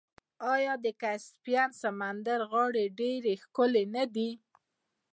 آیا 0.53 0.73
د 0.85 0.87
کسپین 1.01 1.69
سمندر 1.81 2.39
غاړې 2.51 2.85
ډیرې 2.99 3.33
ښکلې 3.43 3.83
نه 3.95 4.03
دي؟ 4.15 4.29